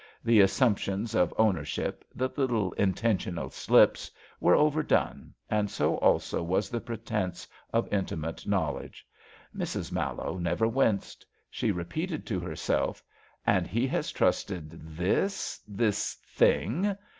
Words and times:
The 0.23 0.39
assumptions 0.41 1.13
of 1.13 1.31
owner 1.37 1.63
ship, 1.63 2.03
the 2.15 2.27
little 2.35 2.73
intentional 2.73 3.51
slips, 3.51 4.09
were 4.39 4.55
overdone, 4.55 5.35
and 5.47 5.69
so 5.69 5.97
also 5.97 6.41
was 6.41 6.71
the 6.71 6.81
pretence 6.81 7.47
of 7.71 7.87
intimate 7.93 8.47
knowl 8.47 8.79
edge. 8.79 9.05
Mrs. 9.55 9.91
Mallowe 9.91 10.39
never 10.39 10.67
winced. 10.67 11.23
She 11.51 11.71
repeated 11.71 12.25
to 12.25 12.39
herself:'' 12.39 13.03
And 13.45 13.67
he 13.67 13.85
has 13.89 14.11
trusted 14.11 14.71
this— 14.97 15.59
^this 15.71 16.15
Thing. 16.35 16.97